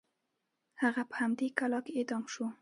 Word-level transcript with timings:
هغه 0.81 1.01
په 1.09 1.15
همدې 1.21 1.47
کلا 1.57 1.79
کې 1.85 1.91
اعدام 1.99 2.23
شو. 2.33 2.45